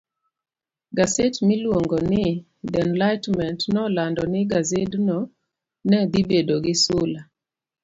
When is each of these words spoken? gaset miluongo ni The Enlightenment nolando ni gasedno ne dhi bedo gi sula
gaset 0.97 1.35
miluongo 1.49 1.97
ni 2.11 2.25
The 2.71 2.79
Enlightenment 2.87 3.59
nolando 3.75 4.23
ni 4.33 4.39
gasedno 4.51 5.17
ne 5.89 5.99
dhi 6.11 6.21
bedo 6.29 6.55
gi 6.63 6.73
sula 6.83 7.21